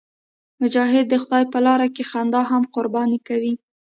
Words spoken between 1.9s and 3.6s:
کې خندا هم قرباني کوي.